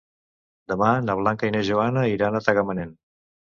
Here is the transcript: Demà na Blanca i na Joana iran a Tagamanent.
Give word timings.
Demà 0.73 0.89
na 1.09 1.17
Blanca 1.19 1.51
i 1.51 1.55
na 1.57 1.63
Joana 1.69 2.07
iran 2.15 2.41
a 2.41 2.45
Tagamanent. 2.49 2.99